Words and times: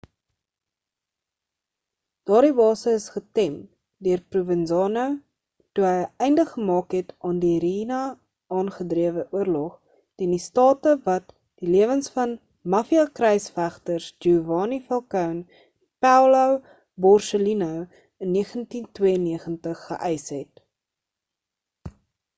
daardie 2.29 2.53
base 2.59 2.93
is 2.99 3.03
getem 3.17 3.57
deur 4.05 4.21
provenzano 4.35 5.03
toe 5.79 5.83
hy 5.89 5.99
'n 6.05 6.25
einde 6.27 6.45
gemaak 6.53 6.95
het 6.99 7.11
aan 7.31 7.37
die 7.43 7.53
riina-aangedrewe 7.65 9.25
oorlog 9.41 9.77
teen 10.23 10.33
die 10.37 10.41
staat 10.47 10.89
wat 11.09 11.29
die 11.35 11.69
lewens 11.75 12.11
van 12.17 12.33
mafia 12.75 13.05
kruisvegters 13.21 14.09
giovanni 14.27 14.81
falcone 14.89 15.37
en 15.59 15.91
paolo 16.07 16.43
borsellino 17.07 17.71
in 17.79 18.37
1992 18.41 19.87
geeïs 19.91 20.29
het 20.39 20.69